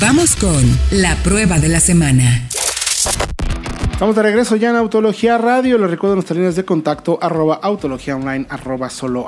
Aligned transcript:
Vamos 0.00 0.34
con 0.34 0.78
la 0.90 1.14
prueba 1.16 1.58
de 1.58 1.68
la 1.68 1.78
semana. 1.78 2.49
Estamos 4.00 4.16
de 4.16 4.22
regreso 4.22 4.56
ya 4.56 4.70
en 4.70 4.76
Autología 4.76 5.36
Radio. 5.36 5.76
Les 5.76 5.90
recuerdo 5.90 6.16
nuestras 6.16 6.38
líneas 6.38 6.56
de 6.56 6.64
contacto 6.64 7.18
arroba 7.20 7.60
autología 7.62 8.16
online 8.16 8.46
arroba 8.48 8.88
solo 8.88 9.26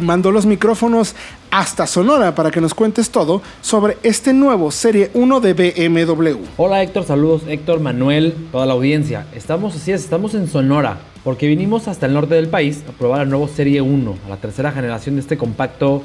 mando 0.01 0.33
los 0.33 0.47
micrófonos 0.47 1.15
hasta 1.51 1.87
Sonora 1.87 2.35
para 2.35 2.51
que 2.51 2.61
nos 2.61 2.75
cuentes 2.75 3.11
todo 3.11 3.43
sobre 3.61 3.99
este 4.03 4.33
nuevo 4.33 4.71
Serie 4.71 5.11
1 5.15 5.41
de 5.41 5.55
BMW. 5.55 6.37
Hola 6.57 6.83
Héctor, 6.83 7.05
saludos 7.05 7.43
Héctor, 7.49 7.81
Manuel, 7.81 8.35
toda 8.51 8.67
la 8.67 8.73
audiencia. 8.73 9.27
Estamos 9.35 9.77
así 9.77 9.93
es, 9.93 10.03
estamos 10.03 10.35
en 10.35 10.49
Sonora 10.49 10.99
porque 11.25 11.47
vinimos 11.47 11.89
hasta 11.89 12.07
el 12.07 12.15
norte 12.15 12.35
del 12.35 12.49
país 12.49 12.83
a 12.89 12.93
probar 12.93 13.23
el 13.23 13.29
nuevo 13.29 13.49
Serie 13.49 13.81
1, 13.81 14.17
a 14.27 14.29
la 14.29 14.37
tercera 14.39 14.73
generación 14.73 15.17
de 15.17 15.21
este 15.21 15.37
compacto, 15.37 16.03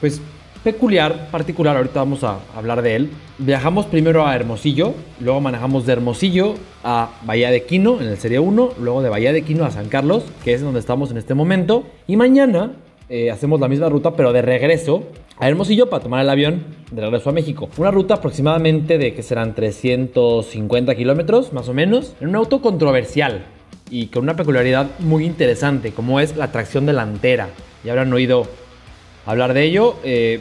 pues 0.00 0.20
peculiar, 0.62 1.30
particular, 1.30 1.76
ahorita 1.76 2.00
vamos 2.00 2.22
a 2.22 2.38
hablar 2.54 2.82
de 2.82 2.96
él. 2.96 3.10
Viajamos 3.38 3.86
primero 3.86 4.26
a 4.26 4.34
Hermosillo, 4.34 4.94
luego 5.20 5.40
manejamos 5.40 5.86
de 5.86 5.92
Hermosillo 5.94 6.54
a 6.84 7.10
Bahía 7.24 7.50
de 7.50 7.64
Quino 7.64 8.00
en 8.00 8.08
el 8.08 8.18
Serie 8.18 8.38
1, 8.38 8.72
luego 8.80 9.02
de 9.02 9.08
Bahía 9.08 9.32
de 9.32 9.42
Quino 9.42 9.64
a 9.64 9.70
San 9.70 9.88
Carlos, 9.88 10.24
que 10.44 10.52
es 10.52 10.60
donde 10.60 10.80
estamos 10.80 11.10
en 11.10 11.16
este 11.16 11.34
momento, 11.34 11.84
y 12.06 12.16
mañana 12.16 12.72
eh, 13.10 13.30
hacemos 13.30 13.58
la 13.58 13.66
misma 13.66 13.88
ruta, 13.88 14.14
pero 14.14 14.32
de 14.32 14.40
regreso 14.40 15.02
a 15.36 15.48
Hermosillo 15.48 15.90
para 15.90 16.00
tomar 16.02 16.22
el 16.22 16.30
avión 16.30 16.64
de 16.92 17.02
regreso 17.02 17.30
a 17.30 17.32
México. 17.32 17.68
Una 17.76 17.90
ruta 17.90 18.14
aproximadamente 18.14 18.98
de 18.98 19.14
que 19.14 19.24
serán 19.24 19.54
350 19.56 20.94
kilómetros, 20.94 21.52
más 21.52 21.68
o 21.68 21.74
menos, 21.74 22.14
en 22.20 22.28
un 22.28 22.36
auto 22.36 22.62
controversial 22.62 23.46
y 23.90 24.06
con 24.06 24.22
una 24.22 24.36
peculiaridad 24.36 24.86
muy 25.00 25.24
interesante, 25.24 25.90
como 25.90 26.20
es 26.20 26.36
la 26.36 26.52
tracción 26.52 26.86
delantera. 26.86 27.48
Ya 27.82 27.90
habrán 27.92 28.12
oído 28.12 28.46
hablar 29.26 29.54
de 29.54 29.64
ello. 29.64 29.96
Eh, 30.04 30.40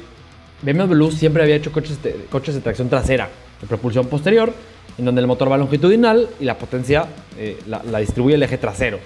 BMW 0.61 1.09
siempre 1.09 1.41
había 1.41 1.55
hecho 1.55 1.71
coches 1.71 2.03
de, 2.03 2.27
coches 2.29 2.53
de 2.53 2.61
tracción 2.61 2.87
trasera, 2.87 3.29
de 3.59 3.65
propulsión 3.65 4.05
posterior, 4.05 4.53
en 4.95 5.05
donde 5.05 5.21
el 5.21 5.27
motor 5.27 5.51
va 5.51 5.57
longitudinal 5.57 6.29
y 6.39 6.45
la 6.45 6.59
potencia 6.59 7.07
eh, 7.35 7.57
la, 7.65 7.81
la 7.83 7.97
distribuye 7.97 8.35
el 8.35 8.43
eje 8.43 8.59
trasero. 8.59 8.99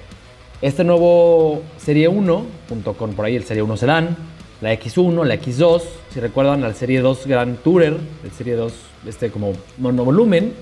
Este 0.63 0.85
nuevo 0.85 1.61
Serie 1.75 2.07
1, 2.07 2.45
junto 2.69 2.93
con 2.93 3.11
por 3.15 3.25
ahí 3.25 3.35
el 3.35 3.43
Serie 3.43 3.61
1 3.63 3.75
Sedan, 3.75 4.15
la 4.61 4.71
X1, 4.73 5.25
la 5.25 5.35
X2, 5.35 5.81
si 6.09 6.21
recuerdan 6.21 6.61
la 6.61 6.73
Serie 6.73 7.01
2 7.01 7.27
Grand 7.27 7.57
Tourer, 7.61 7.97
el 8.23 8.31
Serie 8.31 8.55
2 8.55 8.73
este 9.05 9.29
como 9.29 9.51
monovolumen, 9.77 10.53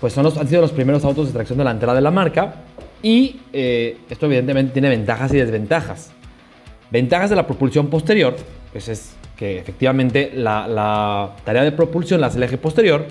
pues 0.00 0.12
son 0.12 0.22
los, 0.22 0.36
han 0.36 0.46
sido 0.46 0.60
los 0.60 0.70
primeros 0.70 1.04
autos 1.04 1.26
de 1.26 1.32
tracción 1.32 1.58
delantera 1.58 1.94
de 1.94 2.00
la 2.00 2.12
marca 2.12 2.62
y 3.02 3.40
eh, 3.52 3.98
esto 4.08 4.26
evidentemente 4.26 4.72
tiene 4.72 4.88
ventajas 4.88 5.34
y 5.34 5.38
desventajas. 5.38 6.12
Ventajas 6.92 7.28
de 7.28 7.34
la 7.34 7.44
propulsión 7.44 7.88
posterior, 7.88 8.36
pues 8.70 8.86
es 8.86 9.16
que 9.36 9.58
efectivamente 9.58 10.30
la, 10.32 10.68
la 10.68 11.34
tarea 11.44 11.64
de 11.64 11.72
propulsión 11.72 12.20
la 12.20 12.28
hace 12.28 12.36
el 12.36 12.44
eje 12.44 12.56
posterior 12.56 13.04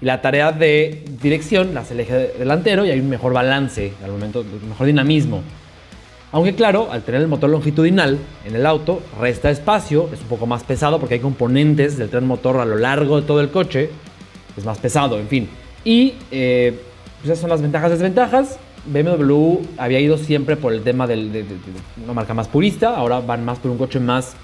y 0.00 0.04
la 0.04 0.20
tarea 0.20 0.52
de 0.52 1.04
dirección 1.20 1.74
la 1.74 1.80
hace 1.80 1.94
el 1.94 2.00
eje 2.00 2.32
delantero 2.38 2.86
y 2.86 2.90
hay 2.90 3.00
un 3.00 3.08
mejor 3.08 3.32
balance 3.32 3.92
al 4.04 4.12
momento, 4.12 4.40
un 4.40 4.68
mejor 4.68 4.86
dinamismo. 4.86 5.42
Aunque 6.30 6.54
claro, 6.54 6.88
al 6.92 7.02
tener 7.02 7.22
el 7.22 7.28
motor 7.28 7.48
longitudinal 7.48 8.18
en 8.44 8.54
el 8.54 8.66
auto, 8.66 9.02
resta 9.18 9.50
espacio, 9.50 10.10
es 10.12 10.20
un 10.20 10.28
poco 10.28 10.46
más 10.46 10.62
pesado 10.62 11.00
porque 11.00 11.14
hay 11.14 11.20
componentes 11.20 11.96
del 11.96 12.10
tren 12.10 12.26
motor 12.26 12.58
a 12.58 12.66
lo 12.66 12.76
largo 12.76 13.20
de 13.20 13.26
todo 13.26 13.40
el 13.40 13.50
coche, 13.50 13.90
es 14.56 14.64
más 14.64 14.78
pesado, 14.78 15.18
en 15.18 15.26
fin. 15.26 15.48
Y 15.84 16.14
eh, 16.30 16.78
pues 17.16 17.30
esas 17.30 17.38
son 17.40 17.50
las 17.50 17.62
ventajas 17.62 17.88
y 17.90 17.92
desventajas. 17.94 18.58
BMW 18.86 19.60
había 19.78 20.00
ido 20.00 20.18
siempre 20.18 20.56
por 20.56 20.72
el 20.72 20.82
tema 20.82 21.06
del, 21.06 21.32
de, 21.32 21.44
una 22.04 22.12
marca 22.12 22.34
más 22.34 22.46
purista, 22.46 22.94
ahora 22.94 23.20
van 23.20 23.44
más 23.44 23.58
por 23.58 23.70
un 23.70 23.78
coche 23.78 23.98
más 23.98 24.34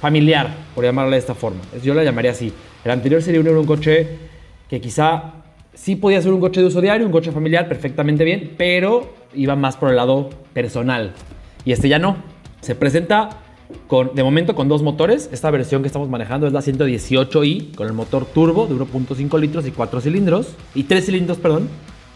familiar, 0.00 0.54
por 0.74 0.84
llamarle 0.84 1.12
de 1.12 1.20
esta 1.20 1.34
forma. 1.34 1.60
Yo 1.82 1.92
la 1.92 2.04
llamaría 2.04 2.30
así. 2.30 2.52
El 2.84 2.90
anterior 2.90 3.20
sería 3.20 3.40
un 3.40 3.66
coche 3.66 4.31
que 4.72 4.80
quizá 4.80 5.34
sí 5.74 5.96
podía 5.96 6.22
ser 6.22 6.32
un 6.32 6.40
coche 6.40 6.62
de 6.62 6.66
uso 6.66 6.80
diario, 6.80 7.04
un 7.04 7.12
coche 7.12 7.30
familiar 7.30 7.68
perfectamente 7.68 8.24
bien, 8.24 8.54
pero 8.56 9.12
iba 9.34 9.54
más 9.54 9.76
por 9.76 9.90
el 9.90 9.96
lado 9.96 10.30
personal. 10.54 11.12
Y 11.66 11.72
este 11.72 11.90
ya 11.90 11.98
no. 11.98 12.16
Se 12.62 12.74
presenta 12.74 13.28
con, 13.86 14.14
de 14.14 14.24
momento 14.24 14.54
con 14.54 14.70
dos 14.70 14.82
motores. 14.82 15.28
Esta 15.30 15.50
versión 15.50 15.82
que 15.82 15.88
estamos 15.88 16.08
manejando 16.08 16.46
es 16.46 16.54
la 16.54 16.60
118i 16.60 17.74
con 17.74 17.86
el 17.86 17.92
motor 17.92 18.24
turbo 18.24 18.66
de 18.66 18.74
1.5 18.74 19.38
litros 19.38 19.66
y 19.66 19.72
4 19.72 20.00
cilindros. 20.00 20.54
Y 20.74 20.84
3 20.84 21.04
cilindros, 21.04 21.36
perdón, 21.36 21.68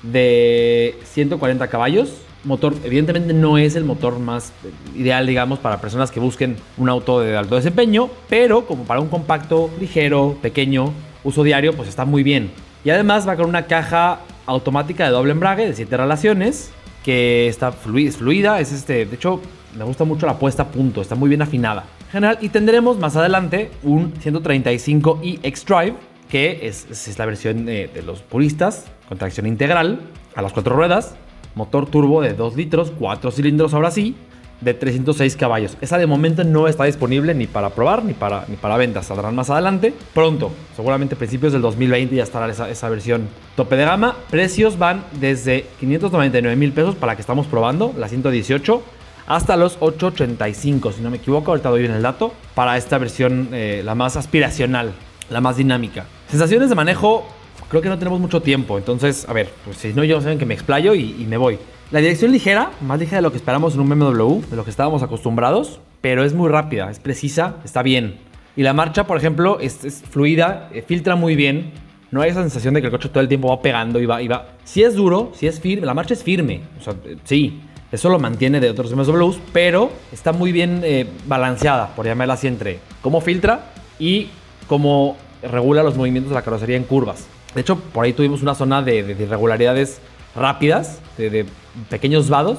de 0.02 0.94
140 1.04 1.68
caballos. 1.68 2.22
Motor, 2.44 2.72
evidentemente 2.84 3.34
no 3.34 3.58
es 3.58 3.76
el 3.76 3.84
motor 3.84 4.18
más 4.18 4.54
ideal, 4.94 5.26
digamos, 5.26 5.58
para 5.58 5.78
personas 5.78 6.10
que 6.10 6.20
busquen 6.20 6.56
un 6.78 6.88
auto 6.88 7.20
de 7.20 7.36
alto 7.36 7.56
desempeño, 7.56 8.08
pero 8.30 8.64
como 8.64 8.84
para 8.84 9.00
un 9.00 9.08
compacto 9.08 9.68
ligero, 9.78 10.38
pequeño, 10.40 10.94
uso 11.26 11.42
diario, 11.42 11.75
pues 11.75 11.88
está 11.88 12.04
muy 12.04 12.22
bien. 12.22 12.50
Y 12.84 12.91
además 12.91 13.28
va 13.28 13.37
con 13.37 13.47
una 13.47 13.66
caja 13.66 14.20
automática 14.47 15.04
de 15.04 15.10
doble 15.10 15.32
embrague 15.32 15.66
de 15.66 15.75
7 15.75 15.97
relaciones, 15.97 16.70
que 17.04 17.48
está 17.48 17.72
fluida, 17.72 18.60
es 18.60 18.72
este, 18.72 19.06
de 19.06 19.14
hecho 19.14 19.41
me 19.76 19.84
gusta 19.84 20.04
mucho 20.04 20.26
la 20.26 20.38
puesta 20.38 20.62
a 20.62 20.69
punto, 20.69 21.03
está 21.03 21.16
muy 21.16 21.28
bien 21.28 21.42
afinada. 21.42 21.84
General, 22.10 22.38
y 22.41 22.48
tendremos 22.48 22.98
más 22.98 23.16
adelante 23.16 23.70
un 23.82 24.15
135i 24.15 25.41
X-Drive, 25.42 25.94
que 26.31 26.60
es, 26.62 26.86
es, 26.91 27.19
la 27.19 27.26
versión 27.26 27.66
de, 27.66 27.88
de, 27.88 28.03
los 28.03 28.22
puristas, 28.22 28.86
con 29.09 29.19
tracción 29.19 29.47
integral, 29.47 30.00
a 30.34 30.42
las 30.42 30.53
cuatro 30.53 30.75
ruedas, 30.76 31.16
motor 31.56 31.86
turbo 31.86 32.22
de 32.22 32.34
2 32.34 32.56
litros, 32.56 32.92
4 32.98 33.31
cilindros 33.32 33.75
ahora 33.75 33.91
sí, 33.91 34.15
de 34.60 34.74
306 34.74 35.36
caballos. 35.36 35.76
Esa 35.80 35.98
de 35.98 36.06
momento 36.06 36.44
no 36.44 36.68
está 36.68 36.84
disponible 36.84 37.34
ni 37.34 37.46
para 37.46 37.70
probar 37.70 38.04
ni 38.04 38.14
para, 38.14 38.44
ni 38.48 38.56
para 38.56 38.76
ventas. 38.76 39.06
Saldrán 39.06 39.34
más 39.34 39.50
adelante. 39.50 39.92
Pronto, 40.14 40.50
seguramente 40.74 41.16
principios 41.16 41.52
del 41.52 41.62
2020 41.62 42.16
ya 42.16 42.22
estará 42.22 42.48
esa, 42.48 42.68
esa 42.70 42.88
versión 42.88 43.28
tope 43.54 43.76
de 43.76 43.84
gama. 43.84 44.16
Precios 44.30 44.78
van 44.78 45.04
desde 45.20 45.66
599 45.80 46.56
mil 46.56 46.72
pesos 46.72 46.94
para 46.94 47.14
que 47.14 47.20
estamos 47.20 47.46
probando, 47.46 47.94
la 47.96 48.08
118, 48.08 48.82
hasta 49.26 49.56
los 49.56 49.76
885, 49.80 50.92
si 50.92 51.02
no 51.02 51.10
me 51.10 51.18
equivoco. 51.18 51.50
Ahorita 51.50 51.68
doy 51.68 51.82
bien 51.82 51.92
el 51.92 52.02
dato. 52.02 52.32
Para 52.54 52.76
esta 52.76 52.98
versión, 52.98 53.48
eh, 53.52 53.82
la 53.84 53.94
más 53.94 54.16
aspiracional, 54.16 54.92
la 55.30 55.40
más 55.40 55.56
dinámica. 55.56 56.06
Sensaciones 56.30 56.68
de 56.68 56.74
manejo, 56.74 57.26
creo 57.68 57.82
que 57.82 57.88
no 57.88 57.98
tenemos 57.98 58.20
mucho 58.20 58.40
tiempo. 58.40 58.78
Entonces, 58.78 59.28
a 59.28 59.32
ver, 59.32 59.50
pues 59.64 59.76
si 59.78 59.92
no, 59.92 60.02
ya 60.04 60.20
saben 60.20 60.38
que 60.38 60.46
me 60.46 60.54
explayo 60.54 60.94
y 60.94 61.26
me 61.28 61.36
voy. 61.36 61.58
La 61.92 62.00
dirección 62.00 62.32
ligera, 62.32 62.72
más 62.80 62.98
ligera 62.98 63.19
de 63.19 63.22
lo 63.22 63.30
que 63.30 63.36
esperamos 63.36 63.74
en 63.74 63.80
un 63.80 63.88
BMW, 63.88 64.41
de 64.50 64.56
lo 64.56 64.64
que 64.64 64.70
estábamos 64.70 65.04
acostumbrados, 65.04 65.78
pero 66.00 66.24
es 66.24 66.34
muy 66.34 66.48
rápida, 66.48 66.91
es 66.91 66.98
precisa, 66.98 67.58
está 67.64 67.84
bien. 67.84 68.16
Y 68.56 68.64
la 68.64 68.72
marcha, 68.72 69.06
por 69.06 69.16
ejemplo, 69.16 69.60
es, 69.60 70.02
fluida, 70.10 70.69
eh, 70.72 70.82
filtra 70.82 71.14
muy 71.14 71.36
bien. 71.36 71.71
No 72.10 72.22
hay 72.22 72.30
esa 72.30 72.41
sensación 72.41 72.74
de 72.74 72.80
que 72.80 72.88
el 72.88 72.91
coche 72.91 73.09
todo 73.09 73.21
el 73.21 73.28
tiempo 73.28 73.50
va 73.50 73.62
pegando 73.62 74.00
y 74.00 74.06
va, 74.06 74.21
y 74.21 74.27
va. 74.27 74.48
Si 74.65 74.83
es 74.83 74.97
duro, 74.97 75.30
si 75.33 75.47
es 75.47 75.60
firme, 75.60 75.86
la 75.86 75.94
marcha 75.94 76.15
es 76.15 76.24
firme. 76.24 76.62
O 76.80 76.83
sea, 76.83 76.94
eh, 77.04 77.18
sí, 77.22 77.60
eso 77.92 78.09
lo 78.09 78.18
mantiene 78.18 78.59
de 78.59 78.68
otros 78.68 78.92
BMWs, 78.92 79.38
pero 79.53 79.92
está 80.10 80.33
muy 80.33 80.50
bien 80.50 80.80
eh, 80.83 81.06
balanceada, 81.28 81.94
por 81.94 82.04
llamarla 82.04 82.34
así, 82.34 82.48
entre 82.48 82.80
cómo 83.00 83.21
filtra 83.21 83.71
y 84.00 84.30
cómo 84.66 85.16
regula 85.41 85.84
los 85.84 85.97
movimientos 85.97 86.30
de 86.30 86.34
la 86.34 86.42
carrocería 86.42 86.77
en 86.77 86.83
curvas. 86.83 87.28
De 87.54 87.60
hecho, 87.60 87.77
por 87.77 88.04
ahí 88.04 88.12
tuvimos 88.12 88.42
una 88.42 88.56
zona 88.56 88.83
de, 88.83 89.04
de, 89.04 89.15
de 89.15 89.22
irregularidades 89.22 90.00
rápidas, 90.34 91.00
de, 91.16 91.47
pequeños 91.88 92.28
vados, 92.28 92.58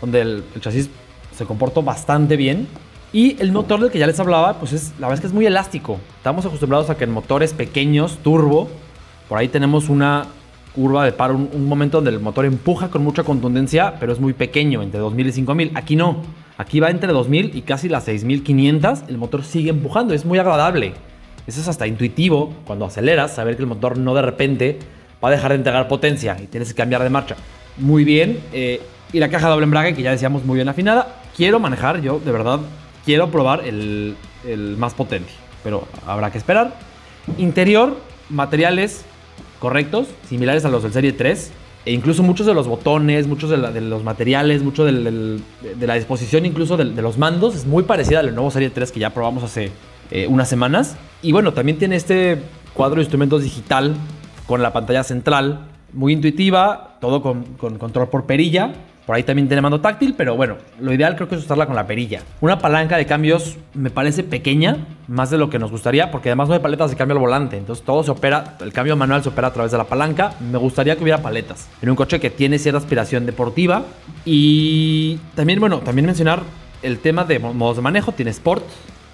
donde 0.00 0.20
el, 0.20 0.44
chasis 0.60 0.90
se 1.36 1.44
comportó 1.44 1.82
bastante 1.82 2.36
bien. 2.36 2.68
Y 3.12 3.40
el 3.40 3.52
motor 3.52 3.80
del 3.80 3.90
que 3.90 3.98
ya 3.98 4.06
les 4.06 4.18
hablaba, 4.20 4.58
pues 4.58 4.72
es, 4.72 4.92
la 4.98 5.08
verdad 5.08 5.14
es 5.14 5.20
que 5.20 5.26
es 5.26 5.32
muy 5.32 5.46
elástico. 5.46 5.98
Estamos 6.16 6.46
acostumbrados 6.46 6.88
a 6.88 6.96
que 6.96 7.04
en 7.04 7.10
motores 7.10 7.52
pequeños, 7.52 8.18
turbo, 8.22 8.68
por 9.28 9.38
ahí 9.38 9.48
tenemos 9.48 9.88
una 9.88 10.26
curva 10.74 11.04
de 11.04 11.12
paro, 11.12 11.34
un, 11.34 11.50
un, 11.52 11.68
momento 11.68 11.98
donde 11.98 12.10
el 12.10 12.20
motor 12.20 12.46
empuja 12.46 12.88
con 12.88 13.04
mucha 13.04 13.22
contundencia, 13.22 13.96
pero 14.00 14.12
es 14.12 14.20
muy 14.20 14.32
pequeño, 14.32 14.82
entre 14.82 15.00
2000 15.00 15.26
y 15.26 15.32
5000. 15.32 15.72
Aquí 15.74 15.96
no. 15.96 16.22
Aquí 16.56 16.80
va 16.80 16.90
entre 16.90 17.12
2000 17.12 17.54
y 17.54 17.62
casi 17.62 17.88
las 17.88 18.04
6500. 18.04 19.04
El 19.08 19.18
motor 19.18 19.44
sigue 19.44 19.70
empujando, 19.70 20.14
es 20.14 20.24
muy 20.24 20.38
agradable. 20.38 20.94
Eso 21.46 21.60
es 21.60 21.68
hasta 21.68 21.86
intuitivo 21.86 22.54
cuando 22.64 22.84
aceleras, 22.84 23.34
saber 23.34 23.56
que 23.56 23.62
el 23.62 23.68
motor 23.68 23.98
no 23.98 24.14
de 24.14 24.22
repente 24.22 24.78
va 25.22 25.28
a 25.28 25.32
dejar 25.32 25.50
de 25.50 25.56
entregar 25.56 25.88
potencia 25.88 26.36
y 26.40 26.46
tienes 26.46 26.68
que 26.68 26.74
cambiar 26.74 27.02
de 27.02 27.10
marcha. 27.10 27.36
Muy 27.76 28.04
bien. 28.04 28.40
Eh, 28.52 28.80
y 29.12 29.18
la 29.18 29.28
caja 29.28 29.48
doble 29.48 29.64
embrague, 29.64 29.94
que 29.94 30.02
ya 30.02 30.10
decíamos 30.10 30.44
muy 30.44 30.56
bien 30.56 30.68
afinada. 30.68 31.22
Quiero 31.36 31.60
manejar, 31.60 32.00
yo 32.00 32.18
de 32.18 32.32
verdad 32.32 32.60
quiero 33.04 33.30
probar 33.30 33.66
el, 33.66 34.16
el 34.46 34.76
más 34.76 34.94
potente, 34.94 35.30
pero 35.62 35.86
habrá 36.06 36.30
que 36.30 36.38
esperar. 36.38 36.74
Interior, 37.38 37.96
materiales 38.30 39.04
correctos, 39.58 40.08
similares 40.28 40.64
a 40.64 40.68
los 40.68 40.82
del 40.82 40.92
Serie 40.92 41.12
3. 41.12 41.52
E 41.84 41.92
incluso 41.92 42.22
muchos 42.22 42.46
de 42.46 42.54
los 42.54 42.68
botones, 42.68 43.26
muchos 43.26 43.50
de, 43.50 43.56
los 43.56 44.04
materiales, 44.04 44.62
mucho 44.62 44.84
de 44.84 45.40
la 45.80 45.94
disposición 45.94 46.46
incluso 46.46 46.76
de, 46.76 46.84
los 46.84 47.18
mandos 47.18 47.56
es 47.56 47.66
muy 47.66 47.82
parecida 47.82 48.20
al 48.20 48.32
nuevo 48.34 48.52
Serie 48.52 48.70
3 48.70 48.92
que 48.92 49.00
ya 49.00 49.10
probamos 49.10 49.42
hace 49.42 49.72
eh, 50.10 50.26
unas 50.28 50.48
semanas. 50.48 50.96
Y 51.22 51.32
bueno, 51.32 51.52
también 51.52 51.78
tiene 51.78 51.96
este 51.96 52.40
cuadro 52.74 52.96
de 52.96 53.02
instrumentos 53.02 53.42
digital 53.42 53.96
con 54.46 54.62
la 54.62 54.72
pantalla 54.72 55.02
central, 55.02 55.71
muy 55.92 56.12
intuitiva, 56.12 56.96
todo 57.00 57.22
con 57.22 57.44
control 57.78 58.08
por 58.08 58.26
perilla 58.26 58.72
por 59.06 59.16
ahí 59.16 59.24
también 59.24 59.48
tiene 59.48 59.60
mando 59.60 59.80
táctil, 59.80 60.14
pero 60.16 60.36
bueno, 60.36 60.58
lo 60.78 60.92
ideal 60.92 61.16
creo 61.16 61.28
que 61.28 61.34
es 61.34 61.42
usarla 61.42 61.66
con 61.66 61.74
la 61.74 61.88
perilla. 61.88 62.22
Una 62.40 62.58
palanca 62.58 62.96
de 62.96 63.04
cambios 63.04 63.56
me 63.74 63.90
parece 63.90 64.22
pequeña, 64.22 64.86
más 65.08 65.28
de 65.30 65.38
lo 65.38 65.50
que 65.50 65.58
nos 65.58 65.72
gustaría, 65.72 66.12
porque 66.12 66.28
además 66.28 66.48
no 66.48 66.54
hay 66.54 66.60
paletas 66.60 66.90
de 66.90 66.96
cambio 66.96 67.16
al 67.16 67.20
volante. 67.20 67.56
Entonces 67.56 67.84
todo 67.84 68.04
se 68.04 68.12
opera, 68.12 68.56
el 68.60 68.72
cambio 68.72 68.96
manual 68.96 69.22
se 69.24 69.30
opera 69.30 69.48
a 69.48 69.52
través 69.52 69.72
de 69.72 69.78
la 69.78 69.84
palanca. 69.84 70.34
Me 70.38 70.56
gustaría 70.56 70.94
que 70.94 71.02
hubiera 71.02 71.20
paletas 71.20 71.68
en 71.82 71.90
un 71.90 71.96
coche 71.96 72.20
que 72.20 72.30
tiene 72.30 72.60
cierta 72.60 72.78
aspiración 72.78 73.26
deportiva. 73.26 73.82
Y 74.24 75.18
también, 75.34 75.58
bueno, 75.58 75.80
también 75.80 76.06
mencionar 76.06 76.40
el 76.82 77.00
tema 77.00 77.24
de 77.24 77.40
modos 77.40 77.76
de 77.76 77.82
manejo. 77.82 78.12
Tiene 78.12 78.30
Sport, 78.30 78.64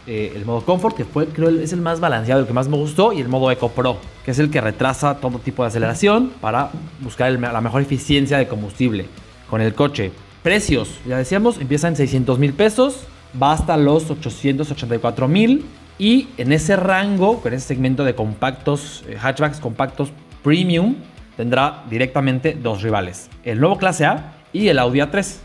eh, 0.09 0.33
el 0.35 0.47
modo 0.47 0.65
Comfort, 0.65 0.97
que 0.97 1.05
fue, 1.05 1.27
creo, 1.27 1.51
es 1.51 1.73
el 1.75 1.83
más 1.83 2.01
balanceado, 2.01 2.41
el 2.41 2.47
que 2.47 2.55
más 2.55 2.67
me 2.67 2.79
gustó, 2.79 3.13
y 3.13 3.21
el 3.21 3.29
modo 3.29 3.51
Eco 3.51 3.69
Pro, 3.69 3.99
que 4.25 4.31
es 4.31 4.39
el 4.39 4.51
que 4.51 4.61
retrasa 4.61 5.21
todo 5.21 5.39
tipo 5.39 5.63
de 5.63 5.69
aceleración 5.69 6.33
para 6.41 6.71
buscar 7.01 7.31
la 7.31 7.61
mejor 7.61 7.83
eficiencia 7.83 8.39
de 8.39 8.49
combustible 8.49 9.05
con 9.51 9.61
el 9.61 9.75
coche. 9.75 10.11
Precios, 10.43 10.89
ya 11.07 11.19
decíamos, 11.19 11.59
empieza 11.59 11.89
en 11.89 11.97
600 11.97 12.39
mil 12.39 12.55
pesos, 12.55 13.03
va 13.41 13.53
hasta 13.53 13.77
los 13.77 14.11
884 14.11 15.29
mil. 15.29 15.67
Y 15.99 16.29
en 16.39 16.53
ese 16.53 16.77
rango, 16.77 17.41
con 17.41 17.53
ese 17.53 17.67
segmento 17.67 18.05
de 18.05 18.15
compactos, 18.15 19.05
eh, 19.09 19.19
hatchbacks 19.21 19.61
compactos 19.61 20.11
premium, 20.43 20.95
tendrá 21.37 21.83
directamente 21.91 22.55
dos 22.55 22.83
rivales: 22.83 23.29
el 23.45 23.61
nuevo 23.61 23.77
Clase 23.77 24.07
A 24.07 24.37
y 24.53 24.69
el 24.69 24.79
Audi 24.79 25.01
A3. 25.01 25.37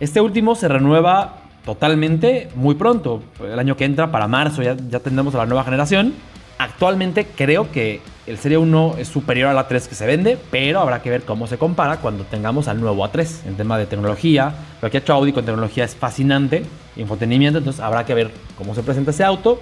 Este 0.00 0.20
último 0.20 0.56
se 0.56 0.66
renueva 0.68 1.41
totalmente 1.64 2.48
muy 2.54 2.74
pronto, 2.74 3.22
el 3.42 3.58
año 3.58 3.76
que 3.76 3.84
entra, 3.84 4.10
para 4.10 4.28
marzo, 4.28 4.62
ya, 4.62 4.74
tendremos 4.74 5.34
a 5.34 5.38
la 5.38 5.46
nueva 5.46 5.64
generación. 5.64 6.14
Actualmente 6.58 7.26
creo 7.26 7.70
que 7.72 8.00
el 8.26 8.38
Serie 8.38 8.58
1 8.58 8.96
es 8.98 9.08
superior 9.08 9.48
a 9.48 9.54
la 9.54 9.66
3 9.66 9.88
que 9.88 9.94
se 9.94 10.06
vende, 10.06 10.38
pero 10.50 10.80
habrá 10.80 11.02
que 11.02 11.10
ver 11.10 11.22
cómo 11.22 11.46
se 11.46 11.58
compara 11.58 11.96
cuando 11.98 12.24
tengamos 12.24 12.68
al 12.68 12.80
nuevo 12.80 13.04
A3 13.04 13.46
en 13.46 13.56
tema 13.56 13.78
de 13.78 13.86
tecnología. 13.86 14.54
Lo 14.80 14.90
que 14.90 14.98
ha 14.98 15.00
hecho 15.00 15.12
Audi 15.12 15.32
con 15.32 15.44
tecnología 15.44 15.84
es 15.84 15.96
fascinante, 15.96 16.64
infotenimiento, 16.96 17.58
entonces 17.58 17.80
habrá 17.80 18.04
que 18.06 18.14
ver 18.14 18.30
cómo 18.56 18.74
se 18.74 18.82
presenta 18.82 19.10
ese 19.10 19.24
auto. 19.24 19.60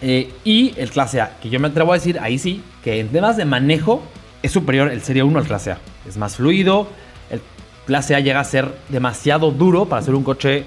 Eh, 0.00 0.32
y 0.42 0.74
el 0.78 0.90
clase 0.90 1.20
A, 1.20 1.38
que 1.40 1.48
yo 1.48 1.60
me 1.60 1.68
atrevo 1.68 1.92
a 1.92 1.94
decir 1.94 2.18
ahí 2.18 2.38
sí, 2.38 2.62
que 2.82 2.98
en 2.98 3.08
temas 3.08 3.36
de 3.36 3.44
manejo 3.44 4.02
es 4.42 4.50
superior 4.50 4.90
el 4.90 5.00
Serie 5.00 5.22
1 5.22 5.38
al 5.38 5.46
clase 5.46 5.72
A. 5.72 5.78
Es 6.08 6.16
más 6.16 6.36
fluido, 6.36 6.88
el 7.30 7.40
clase 7.86 8.16
A 8.16 8.20
llega 8.20 8.40
a 8.40 8.44
ser 8.44 8.68
demasiado 8.88 9.52
duro 9.52 9.84
para 9.84 10.02
ser 10.02 10.16
un 10.16 10.24
coche 10.24 10.64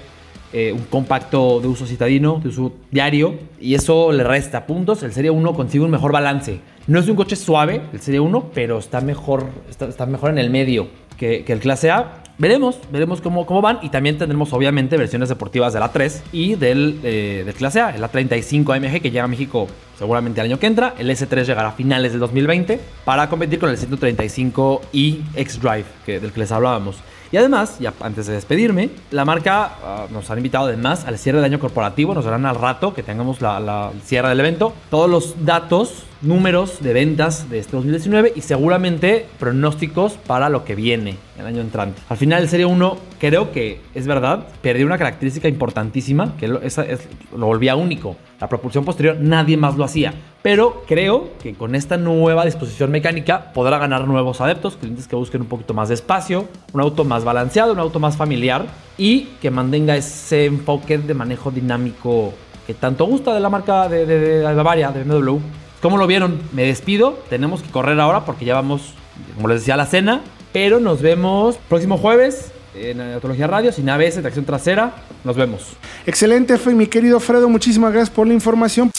eh, 0.52 0.72
un 0.72 0.84
compacto 0.84 1.60
de 1.60 1.68
uso 1.68 1.86
citadino, 1.86 2.40
de 2.42 2.48
uso 2.48 2.72
diario, 2.90 3.34
y 3.60 3.74
eso 3.74 4.12
le 4.12 4.24
resta 4.24 4.66
puntos. 4.66 5.02
El 5.02 5.12
Serie 5.12 5.30
1 5.30 5.54
consigue 5.54 5.84
un 5.84 5.90
mejor 5.90 6.12
balance. 6.12 6.60
No 6.86 7.00
es 7.00 7.08
un 7.08 7.16
coche 7.16 7.36
suave, 7.36 7.82
el 7.92 8.00
Serie 8.00 8.20
1, 8.20 8.50
pero 8.54 8.78
está 8.78 9.00
mejor, 9.00 9.46
está, 9.68 10.06
mejor 10.06 10.30
en 10.30 10.38
el 10.38 10.50
medio 10.50 10.88
que, 11.16 11.44
el 11.46 11.58
Clase 11.58 11.90
A. 11.90 12.22
Veremos, 12.38 12.78
veremos 12.92 13.22
cómo, 13.22 13.46
cómo 13.46 13.62
van 13.62 13.78
y 13.82 13.88
también 13.88 14.18
tendremos 14.18 14.52
obviamente 14.52 14.98
versiones 14.98 15.30
deportivas 15.30 15.72
de 15.72 15.80
la 15.80 15.90
3 15.90 16.22
y 16.32 16.54
del, 16.54 17.00
eh, 17.02 17.42
del 17.46 17.54
Clase 17.54 17.80
A, 17.80 17.96
el 17.96 18.02
A35 18.02 18.76
AMG 18.76 19.00
que 19.00 19.10
llega 19.10 19.24
a 19.24 19.28
México 19.28 19.68
seguramente 19.98 20.40
el 20.40 20.46
año 20.46 20.58
que 20.58 20.66
entra, 20.66 20.94
el 20.98 21.08
S3 21.10 21.44
llegará 21.44 21.68
a 21.68 21.72
finales 21.72 22.12
del 22.12 22.20
2020 22.20 22.78
para 23.04 23.28
competir 23.28 23.58
con 23.58 23.70
el 23.70 23.78
135 23.78 24.82
y 24.92 25.22
X-Drive 25.34 25.86
que, 26.04 26.20
del 26.20 26.32
que 26.32 26.40
les 26.40 26.52
hablábamos. 26.52 26.96
Y 27.36 27.38
además, 27.38 27.78
ya 27.78 27.92
antes 28.00 28.26
de 28.28 28.32
despedirme, 28.32 28.88
la 29.10 29.26
marca 29.26 29.72
ah, 29.84 30.06
nos 30.10 30.30
ha 30.30 30.36
invitado 30.38 30.68
además 30.68 31.04
al 31.04 31.18
cierre 31.18 31.36
del 31.36 31.44
año 31.44 31.60
corporativo. 31.60 32.14
Nos 32.14 32.24
darán 32.24 32.46
al 32.46 32.54
rato 32.54 32.94
que 32.94 33.02
tengamos 33.02 33.42
la, 33.42 33.60
la 33.60 33.92
cierre 34.02 34.30
del 34.30 34.40
evento 34.40 34.72
todos 34.88 35.10
los 35.10 35.44
datos, 35.44 36.04
números 36.22 36.78
de 36.80 36.94
ventas 36.94 37.50
de 37.50 37.58
este 37.58 37.76
2019 37.76 38.32
y 38.36 38.40
seguramente 38.40 39.26
pronósticos 39.38 40.14
para 40.14 40.48
lo 40.48 40.64
que 40.64 40.74
viene 40.74 41.18
el 41.38 41.44
año 41.44 41.60
entrante. 41.60 42.00
Al 42.08 42.16
final, 42.16 42.42
el 42.42 42.48
Serie 42.48 42.64
1 42.64 42.96
creo 43.20 43.52
que 43.52 43.82
es 43.94 44.06
verdad, 44.06 44.46
perdió 44.62 44.86
una 44.86 44.96
característica 44.96 45.46
importantísima 45.46 46.38
que 46.38 46.48
lo, 46.48 46.62
esa 46.62 46.86
es, 46.86 47.06
lo 47.36 47.44
volvía 47.44 47.76
único. 47.76 48.16
La 48.40 48.48
propulsión 48.48 48.86
posterior 48.86 49.18
nadie 49.20 49.58
más 49.58 49.76
lo 49.76 49.84
hacía. 49.84 50.14
Pero 50.46 50.84
creo 50.86 51.30
que 51.42 51.54
con 51.54 51.74
esta 51.74 51.96
nueva 51.96 52.44
disposición 52.44 52.92
mecánica 52.92 53.52
podrá 53.52 53.78
ganar 53.78 54.06
nuevos 54.06 54.40
adeptos, 54.40 54.76
clientes 54.76 55.08
que 55.08 55.16
busquen 55.16 55.40
un 55.40 55.48
poquito 55.48 55.74
más 55.74 55.88
de 55.88 55.94
espacio, 55.96 56.46
un 56.72 56.80
auto 56.80 57.04
más 57.04 57.24
balanceado, 57.24 57.72
un 57.72 57.80
auto 57.80 57.98
más 57.98 58.16
familiar 58.16 58.64
y 58.96 59.22
que 59.42 59.50
mantenga 59.50 59.96
ese 59.96 60.44
enfoque 60.44 60.98
de 60.98 61.14
manejo 61.14 61.50
dinámico 61.50 62.32
que 62.64 62.74
tanto 62.74 63.06
gusta 63.06 63.34
de 63.34 63.40
la 63.40 63.48
marca 63.48 63.88
de, 63.88 64.40
Bavaria, 64.54 64.92
de 64.92 65.02
BMW. 65.02 65.38
¿Cómo 65.82 65.96
lo 65.96 66.06
vieron? 66.06 66.38
Me 66.52 66.62
despido, 66.62 67.18
tenemos 67.28 67.60
que 67.60 67.70
correr 67.70 67.98
ahora 67.98 68.24
porque 68.24 68.44
ya 68.44 68.54
vamos, 68.54 68.94
como 69.34 69.48
les 69.48 69.62
decía, 69.62 69.74
a 69.74 69.78
la 69.78 69.86
cena. 69.86 70.20
Pero 70.52 70.78
nos 70.78 71.02
vemos 71.02 71.56
próximo 71.68 71.98
jueves 71.98 72.52
en 72.76 73.00
Autología 73.00 73.48
Radio, 73.48 73.72
sin 73.72 73.90
ABS, 73.90 74.20
tracción 74.20 74.44
trasera. 74.44 74.94
Nos 75.24 75.34
vemos. 75.34 75.72
Excelente, 76.06 76.56
fue 76.56 76.72
mi 76.72 76.86
querido 76.86 77.18
Fredo. 77.18 77.48
Muchísimas 77.48 77.92
gracias 77.92 78.14
por 78.14 78.28
la 78.28 78.34
información. 78.34 78.92